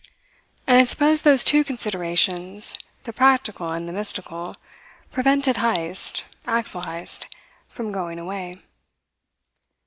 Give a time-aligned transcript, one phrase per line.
[0.65, 4.55] And I suppose those two considerations, the practical and the mystical,
[5.11, 7.27] prevented Heyst Axel Heyst
[7.67, 8.57] from going away.